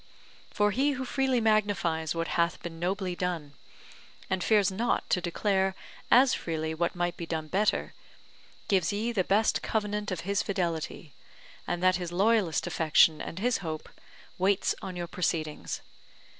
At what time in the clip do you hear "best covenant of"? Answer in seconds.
9.23-10.21